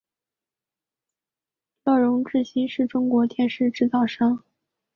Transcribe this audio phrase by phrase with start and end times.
[1.83, 4.43] 乐融致新是中国的电视制造商。